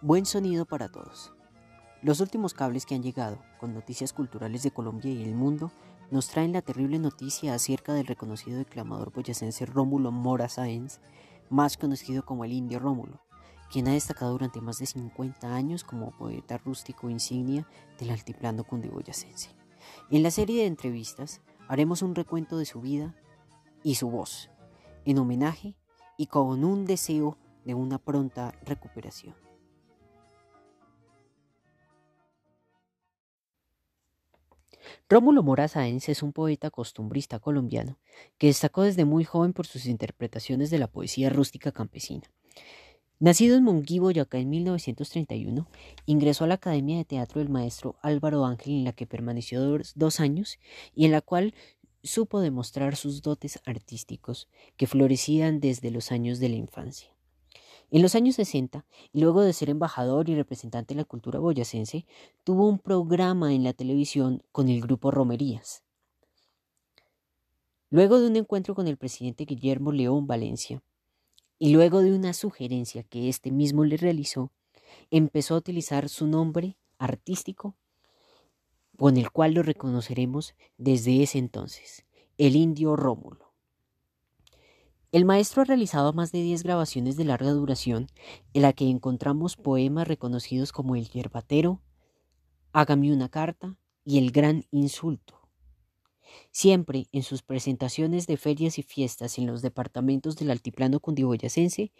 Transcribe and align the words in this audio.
Buen 0.00 0.26
sonido 0.26 0.64
para 0.64 0.88
todos. 0.88 1.32
Los 2.02 2.20
últimos 2.20 2.54
cables 2.54 2.86
que 2.86 2.94
han 2.94 3.02
llegado 3.02 3.42
con 3.58 3.74
noticias 3.74 4.12
culturales 4.12 4.62
de 4.62 4.70
Colombia 4.70 5.10
y 5.10 5.24
el 5.24 5.34
mundo 5.34 5.72
nos 6.12 6.28
traen 6.28 6.52
la 6.52 6.62
terrible 6.62 7.00
noticia 7.00 7.52
acerca 7.52 7.92
del 7.92 8.06
reconocido 8.06 8.58
declamador 8.58 9.12
boyacense 9.12 9.66
Rómulo 9.66 10.12
Mora 10.12 10.48
Sáenz, 10.48 11.00
más 11.50 11.76
conocido 11.76 12.24
como 12.24 12.44
el 12.44 12.52
Indio 12.52 12.78
Rómulo, 12.78 13.24
quien 13.72 13.88
ha 13.88 13.92
destacado 13.92 14.30
durante 14.30 14.60
más 14.60 14.78
de 14.78 14.86
50 14.86 15.52
años 15.52 15.82
como 15.82 16.16
poeta 16.16 16.58
rústico 16.58 17.10
insignia 17.10 17.66
del 17.98 18.10
altiplano 18.10 18.62
cundiboyacense. 18.62 19.50
En 20.12 20.22
la 20.22 20.30
serie 20.30 20.60
de 20.60 20.68
entrevistas 20.68 21.40
haremos 21.66 22.02
un 22.02 22.14
recuento 22.14 22.56
de 22.56 22.66
su 22.66 22.80
vida 22.80 23.16
y 23.82 23.96
su 23.96 24.08
voz, 24.08 24.48
en 25.04 25.18
homenaje 25.18 25.74
y 26.16 26.26
con 26.26 26.62
un 26.62 26.84
deseo 26.84 27.36
de 27.64 27.74
una 27.74 27.98
pronta 27.98 28.52
recuperación. 28.64 29.47
Rómulo 35.10 35.42
Mora 35.42 35.68
Sáenz 35.68 36.10
es 36.10 36.22
un 36.22 36.34
poeta 36.34 36.70
costumbrista 36.70 37.38
colombiano 37.38 37.98
que 38.36 38.48
destacó 38.48 38.82
desde 38.82 39.06
muy 39.06 39.24
joven 39.24 39.54
por 39.54 39.66
sus 39.66 39.86
interpretaciones 39.86 40.68
de 40.68 40.78
la 40.78 40.86
poesía 40.86 41.30
rústica 41.30 41.72
campesina. 41.72 42.24
Nacido 43.18 43.56
en 43.56 43.64
Monguí, 43.64 44.00
Boyacá 44.00 44.36
en 44.38 44.50
1931, 44.50 45.66
ingresó 46.04 46.44
a 46.44 46.46
la 46.48 46.54
Academia 46.54 46.98
de 46.98 47.06
Teatro 47.06 47.40
del 47.40 47.48
maestro 47.48 47.96
Álvaro 48.02 48.44
Ángel 48.44 48.74
en 48.74 48.84
la 48.84 48.92
que 48.92 49.06
permaneció 49.06 49.62
dos 49.94 50.20
años 50.20 50.58
y 50.94 51.06
en 51.06 51.12
la 51.12 51.22
cual 51.22 51.54
supo 52.02 52.40
demostrar 52.40 52.94
sus 52.94 53.22
dotes 53.22 53.60
artísticos 53.64 54.46
que 54.76 54.86
florecían 54.86 55.58
desde 55.58 55.90
los 55.90 56.12
años 56.12 56.38
de 56.38 56.50
la 56.50 56.56
infancia. 56.56 57.17
En 57.90 58.02
los 58.02 58.14
años 58.14 58.34
60, 58.34 58.84
y 59.12 59.20
luego 59.20 59.40
de 59.40 59.54
ser 59.54 59.70
embajador 59.70 60.28
y 60.28 60.34
representante 60.34 60.94
de 60.94 61.00
la 61.00 61.04
cultura 61.04 61.38
boyacense, 61.38 62.04
tuvo 62.44 62.68
un 62.68 62.78
programa 62.78 63.54
en 63.54 63.64
la 63.64 63.72
televisión 63.72 64.42
con 64.52 64.68
el 64.68 64.82
grupo 64.82 65.10
Romerías. 65.10 65.82
Luego 67.88 68.20
de 68.20 68.26
un 68.26 68.36
encuentro 68.36 68.74
con 68.74 68.88
el 68.88 68.98
presidente 68.98 69.46
Guillermo 69.46 69.92
León 69.92 70.26
Valencia, 70.26 70.82
y 71.58 71.70
luego 71.70 72.00
de 72.02 72.14
una 72.14 72.34
sugerencia 72.34 73.02
que 73.04 73.30
éste 73.30 73.50
mismo 73.50 73.84
le 73.84 73.96
realizó, 73.96 74.52
empezó 75.10 75.54
a 75.54 75.58
utilizar 75.58 76.10
su 76.10 76.26
nombre 76.26 76.76
artístico, 76.98 77.74
con 78.98 79.16
el 79.16 79.30
cual 79.30 79.54
lo 79.54 79.62
reconoceremos 79.62 80.54
desde 80.76 81.22
ese 81.22 81.38
entonces, 81.38 82.04
el 82.36 82.54
indio 82.54 82.96
Rómulo. 82.96 83.47
El 85.10 85.24
maestro 85.24 85.62
ha 85.62 85.64
realizado 85.64 86.12
más 86.12 86.32
de 86.32 86.42
10 86.42 86.64
grabaciones 86.64 87.16
de 87.16 87.24
larga 87.24 87.50
duración 87.52 88.08
en 88.52 88.60
la 88.60 88.74
que 88.74 88.90
encontramos 88.90 89.56
poemas 89.56 90.06
reconocidos 90.06 90.70
como 90.70 90.96
El 90.96 91.08
Yerbatero, 91.08 91.80
Hágame 92.74 93.10
una 93.10 93.30
carta 93.30 93.78
y 94.04 94.18
El 94.18 94.30
Gran 94.30 94.66
Insulto. 94.70 95.48
Siempre 96.50 97.06
en 97.12 97.22
sus 97.22 97.42
presentaciones 97.42 98.26
de 98.26 98.36
ferias 98.36 98.78
y 98.78 98.82
fiestas 98.82 99.38
en 99.38 99.46
los 99.46 99.62
departamentos 99.62 100.36
del 100.36 100.50
altiplano 100.50 101.00
cundiboyacense, 101.00 101.90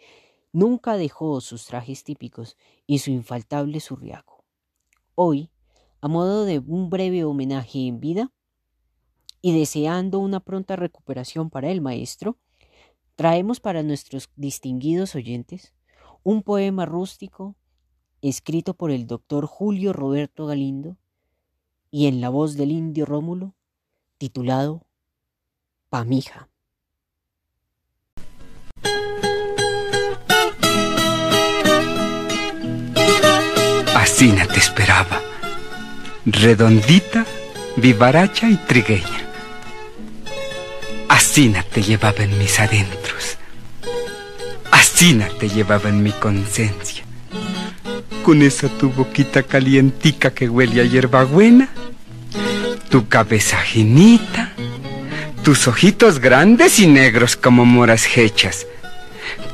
nunca 0.53 0.95
dejó 0.95 1.41
sus 1.41 1.65
trajes 1.65 2.03
típicos 2.03 2.55
y 2.85 2.99
su 2.99 3.09
infaltable 3.09 3.79
surriago. 3.79 4.45
Hoy, 5.15 5.49
a 5.99 6.07
modo 6.07 6.45
de 6.45 6.59
un 6.59 6.91
breve 6.91 7.23
homenaje 7.23 7.87
en 7.87 7.99
vida 7.99 8.31
y 9.41 9.57
deseando 9.57 10.19
una 10.19 10.41
pronta 10.41 10.75
recuperación 10.75 11.49
para 11.49 11.71
el 11.71 11.81
maestro, 11.81 12.37
Traemos 13.19 13.59
para 13.59 13.83
nuestros 13.83 14.29
distinguidos 14.37 15.13
oyentes 15.13 15.73
un 16.23 16.41
poema 16.41 16.85
rústico 16.85 17.57
escrito 18.21 18.75
por 18.75 18.91
el 18.91 19.07
doctor 19.07 19.45
Julio 19.45 19.91
Roberto 19.91 20.45
Galindo 20.45 20.95
y 21.91 22.07
en 22.07 22.21
la 22.21 22.29
voz 22.29 22.55
del 22.55 22.71
indio 22.71 23.05
Rómulo, 23.05 23.55
titulado 24.17 24.87
Pamija. 25.89 26.47
Asina 33.97 34.47
te 34.47 34.59
esperaba, 34.59 35.19
redondita, 36.25 37.25
vivaracha 37.75 38.49
y 38.49 38.55
trigueña 38.55 39.29
Asina 41.19 41.63
te 41.63 41.81
llevaba 41.81 42.23
en 42.23 42.37
mis 42.37 42.59
adentros. 42.59 43.08
Te 44.99 45.47
llevaba 45.47 45.87
en 45.87 46.03
mi 46.03 46.11
conciencia. 46.11 47.05
Con 48.21 48.41
esa 48.41 48.67
tu 48.67 48.89
boquita 48.89 49.43
calientica 49.43 50.31
que 50.31 50.49
huele 50.49 50.81
a 50.81 50.83
hierbabuena, 50.83 51.69
tu 52.89 53.07
cabeza 53.07 53.61
jinita, 53.61 54.51
tus 55.41 55.69
ojitos 55.69 56.19
grandes 56.19 56.79
y 56.79 56.87
negros 56.87 57.37
como 57.37 57.63
moras 57.63 58.17
hechas, 58.17 58.67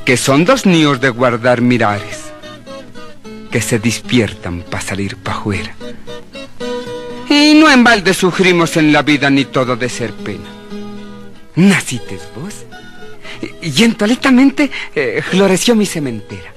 que 0.03 0.17
son 0.17 0.45
dos 0.45 0.65
niños 0.65 0.99
de 0.99 1.09
guardar 1.09 1.61
mirares, 1.61 2.23
que 3.51 3.61
se 3.61 3.77
despiertan 3.77 4.63
para 4.63 4.81
salir 4.81 5.15
pa' 5.15 5.33
afuera. 5.33 5.75
Y 7.29 7.53
no 7.53 7.69
en 7.69 7.83
balde 7.83 8.15
sufrimos 8.15 8.77
en 8.77 8.91
la 8.91 9.03
vida 9.03 9.29
ni 9.29 9.45
todo 9.45 9.75
de 9.75 9.89
ser 9.89 10.11
pena 10.11 10.55
nacites 11.55 12.21
vos. 12.35 12.65
Y 13.65 13.83
entoletamente 13.83 14.69
eh, 14.93 15.23
floreció 15.27 15.75
mi 15.75 15.87
cementera. 15.87 16.53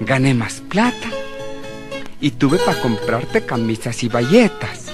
Gané 0.00 0.34
más 0.34 0.54
plata 0.54 1.08
y 2.20 2.32
tuve 2.32 2.58
para 2.58 2.80
comprarte 2.80 3.46
camisas 3.46 4.02
y 4.02 4.08
bayetas. 4.08 4.86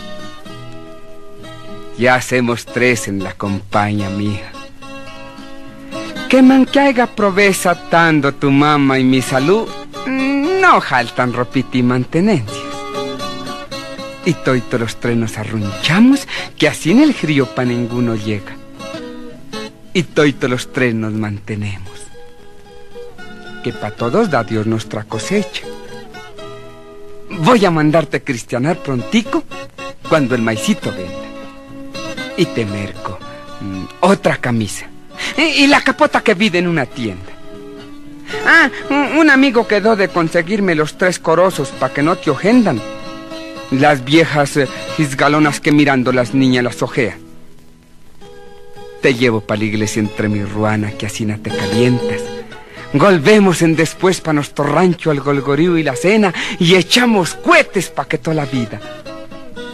Ya 1.97 2.17
hacemos 2.17 2.67
tres 2.67 3.09
en 3.09 3.25
la 3.25 3.33
compañía 3.33 4.11
mía. 4.11 4.53
Que 6.29 6.43
man 6.43 6.67
que 6.67 6.81
haya 6.81 7.07
proveza 7.07 7.89
tanto 7.89 8.35
tu 8.35 8.51
mamá 8.51 8.99
y 8.99 9.05
mi 9.05 9.23
salud, 9.23 9.67
no 10.07 10.83
faltan 10.83 11.33
ropita 11.33 11.79
y 11.79 11.83
mantenencias. 11.83 12.59
Y 14.27 14.35
todos 14.35 14.79
los 14.79 14.97
tres 14.97 15.17
nos 15.17 15.39
arrunchamos 15.39 16.29
que 16.59 16.69
así 16.69 16.91
en 16.91 17.01
el 17.01 17.15
frío 17.15 17.47
pa' 17.55 17.65
ninguno 17.65 18.15
llega 18.17 18.60
y 19.93 20.03
todos 20.05 20.51
los 20.51 20.73
tres 20.73 20.95
nos 20.95 21.13
mantenemos. 21.13 21.91
Que 23.63 23.73
para 23.73 23.95
todos 23.95 24.31
da 24.31 24.45
Dios 24.45 24.67
nuestra 24.67 25.05
cosecha. 25.05 25.65
Voy 27.31 27.65
a 27.65 27.71
mandarte 27.71 28.23
cristianar 28.23 28.79
prontico 28.79 29.45
cuando 30.09 30.35
el 30.35 30.43
maicito 30.43 30.91
venda. 30.91 31.15
Y 32.37 32.47
te 32.47 32.65
merco 32.65 33.19
mm, 33.61 33.85
otra 34.01 34.37
camisa. 34.37 34.87
Y, 35.37 35.67
la 35.67 35.83
capota 35.83 36.23
que 36.23 36.35
vide 36.35 36.59
en 36.59 36.67
una 36.67 36.87
tienda. 36.87 37.33
Ah, 38.47 38.71
un, 38.91 39.29
amigo 39.29 39.67
quedó 39.67 39.97
de 39.97 40.09
conseguirme 40.09 40.75
los 40.75 40.97
tres 40.97 41.19
corosos 41.19 41.69
para 41.71 41.93
que 41.93 42.03
no 42.03 42.17
te 42.17 42.31
ojendan. 42.31 42.81
Las 43.71 44.05
viejas 44.05 44.57
eh, 44.57 44.69
que 45.63 45.73
mirando 45.73 46.13
las 46.13 46.35
niñas 46.35 46.65
las 46.65 46.83
ojean. 46.83 47.30
Te 49.01 49.15
llevo 49.15 49.41
pa' 49.41 49.57
la 49.57 49.65
iglesia 49.65 50.01
entre 50.01 50.29
mi 50.29 50.45
ruana, 50.45 50.93
que 50.93 51.07
así 51.07 51.25
te 51.25 51.51
calientas. 51.51 52.21
Volvemos 52.93 53.63
en 53.63 53.77
después 53.77 54.21
pa' 54.21 54.33
nuestro 54.33 54.65
rancho 54.65 55.11
al 55.11 55.21
golgorío 55.21 55.79
y 55.79 55.83
la 55.83 55.97
cena 55.97 56.35
y 56.59 56.75
echamos 56.75 57.35
cohetes 57.35 57.89
pa' 57.89 58.07
que 58.07 58.19
toda 58.19 58.35
la 58.35 58.47
vida 58.47 58.81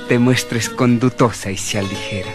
te 0.08 0.18
muestres 0.18 0.68
condutosa 0.68 1.50
y 1.50 1.56
sea 1.56 1.82
ligera. 1.82 2.30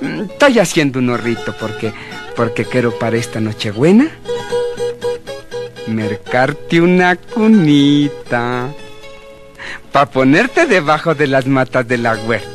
Mm, 0.00 0.22
estoy 0.30 0.58
haciendo 0.58 0.98
un 0.98 1.10
horrito 1.10 1.54
porque, 1.60 1.92
porque 2.34 2.64
quiero 2.64 2.98
para 2.98 3.16
esta 3.16 3.40
noche 3.40 3.70
buena 3.70 4.10
mercarte 5.86 6.80
una 6.80 7.14
cunita 7.16 8.68
pa' 9.92 10.06
ponerte 10.06 10.66
debajo 10.66 11.14
de 11.14 11.26
las 11.26 11.46
matas 11.46 11.86
de 11.86 11.98
la 11.98 12.16
huerta 12.16 12.53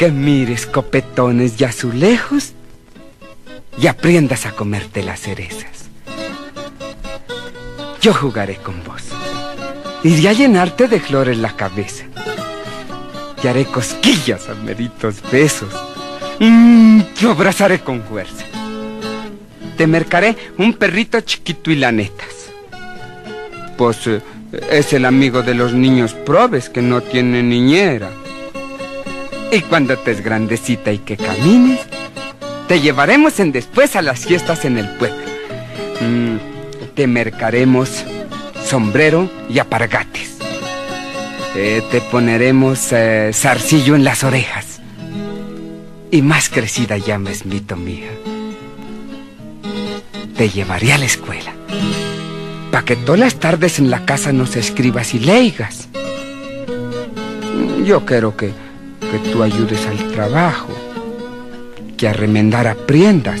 que 0.00 0.10
mires 0.10 0.64
copetones 0.64 1.60
y 1.60 1.64
azulejos 1.64 2.54
y 3.78 3.86
aprendas 3.86 4.46
a 4.46 4.52
comerte 4.52 5.02
las 5.02 5.20
cerezas. 5.20 5.90
Yo 8.00 8.14
jugaré 8.14 8.56
con 8.56 8.82
vos. 8.82 9.02
Iré 10.02 10.30
a 10.30 10.32
llenarte 10.32 10.88
de 10.88 11.00
flores 11.00 11.36
la 11.36 11.54
cabeza. 11.54 12.06
Y 13.44 13.46
haré 13.46 13.66
cosquillas 13.66 14.48
a 14.48 14.54
meritos 14.54 15.16
besos. 15.30 15.68
Mmm, 16.38 17.02
yo 17.20 17.32
abrazaré 17.32 17.80
con 17.80 18.02
fuerza. 18.02 18.46
Te 19.76 19.86
mercaré 19.86 20.34
un 20.56 20.72
perrito 20.72 21.20
chiquito 21.20 21.70
y 21.70 21.76
lanetas. 21.76 22.48
Pues 23.76 23.98
es 24.70 24.92
el 24.94 25.04
amigo 25.04 25.42
de 25.42 25.52
los 25.52 25.74
niños 25.74 26.14
probes 26.14 26.70
que 26.70 26.80
no 26.80 27.02
tiene 27.02 27.42
niñera. 27.42 28.08
Y 29.52 29.62
cuando 29.62 29.98
te 29.98 30.12
es 30.12 30.22
grandecita 30.22 30.92
y 30.92 30.98
que 30.98 31.16
camines, 31.16 31.80
te 32.68 32.80
llevaremos 32.80 33.40
en 33.40 33.50
después 33.50 33.96
a 33.96 34.02
las 34.02 34.20
fiestas 34.20 34.64
en 34.64 34.78
el 34.78 34.88
pueblo. 34.90 35.18
Mm, 36.00 36.36
te 36.94 37.08
mercaremos 37.08 38.04
sombrero 38.64 39.28
y 39.48 39.58
apargates. 39.58 40.38
Eh, 41.56 41.82
te 41.90 42.00
poneremos 42.00 42.92
eh, 42.92 43.32
zarcillo 43.34 43.96
en 43.96 44.04
las 44.04 44.22
orejas. 44.22 44.80
Y 46.12 46.22
más 46.22 46.48
crecida 46.48 46.96
ya 46.96 47.18
mesmito 47.18 47.76
mía. 47.76 48.10
Te 50.36 50.48
llevaré 50.48 50.92
a 50.92 50.98
la 50.98 51.06
escuela. 51.06 51.52
Pa' 52.70 52.84
que 52.84 52.94
todas 52.94 53.18
las 53.18 53.34
tardes 53.34 53.80
en 53.80 53.90
la 53.90 54.04
casa 54.04 54.32
nos 54.32 54.54
escribas 54.54 55.12
y 55.12 55.18
leigas. 55.18 55.88
Yo 57.84 58.06
quiero 58.06 58.36
que, 58.36 58.52
que 59.10 59.18
tú 59.30 59.42
ayudes 59.42 59.86
al 59.86 60.12
trabajo. 60.12 60.68
Que 61.96 62.08
a 62.08 62.12
remendar 62.12 62.66
aprendas. 62.66 63.40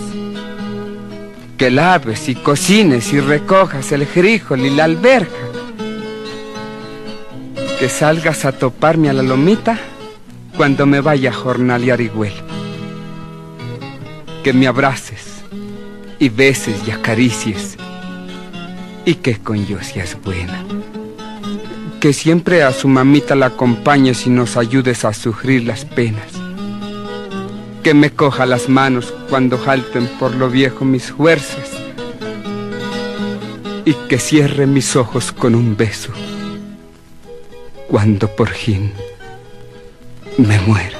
Que 1.56 1.70
laves 1.70 2.28
y 2.28 2.34
cocines 2.34 3.12
y 3.12 3.20
recojas 3.20 3.92
el 3.92 4.06
frijol 4.06 4.60
y 4.60 4.70
la 4.70 4.84
alberja 4.84 5.50
que 7.80 7.88
salgas 7.88 8.44
a 8.44 8.52
toparme 8.52 9.08
a 9.08 9.14
la 9.14 9.22
lomita 9.22 9.78
cuando 10.54 10.84
me 10.84 11.00
vaya 11.00 11.30
a 11.30 11.32
jornalear 11.32 12.02
y 12.02 12.10
Que 14.44 14.52
me 14.52 14.66
abraces 14.66 15.42
y 16.18 16.28
beses 16.28 16.76
y 16.86 16.90
acaricies 16.90 17.78
y 19.06 19.14
que 19.14 19.38
con 19.38 19.64
yo 19.64 19.82
seas 19.82 20.14
buena. 20.22 20.62
Que 22.00 22.12
siempre 22.12 22.62
a 22.62 22.72
su 22.72 22.88
mamita 22.88 23.34
la 23.34 23.46
acompañes 23.46 24.26
y 24.26 24.30
nos 24.30 24.56
ayudes 24.56 25.04
a 25.04 25.12
sufrir 25.12 25.64
las 25.64 25.84
penas. 25.84 26.32
Que 27.82 27.94
me 27.94 28.10
coja 28.10 28.46
las 28.46 28.68
manos 28.68 29.12
cuando 29.28 29.58
jalten 29.58 30.08
por 30.18 30.34
lo 30.34 30.48
viejo 30.48 30.84
mis 30.84 31.12
fuerzas 31.12 31.70
y 33.84 33.94
que 34.08 34.18
cierre 34.18 34.66
mis 34.66 34.96
ojos 34.96 35.32
con 35.32 35.54
un 35.54 35.76
beso 35.76 36.12
cuando 37.88 38.28
por 38.28 38.48
fin 38.48 38.92
me 40.38 40.60
muera. 40.60 40.99